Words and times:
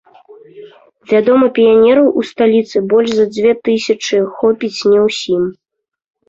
Вядома, 1.11 1.49
піянераў 1.57 2.07
у 2.21 2.23
сталіцы 2.29 2.77
больш 2.95 3.09
за 3.19 3.25
дзве 3.35 3.51
тысячы, 3.69 4.17
хопіць 4.41 4.81
не 4.95 4.99
ўсім. 5.07 5.47